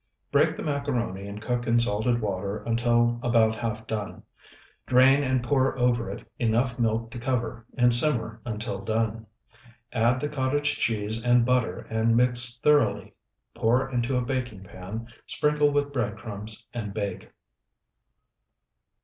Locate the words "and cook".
1.27-1.67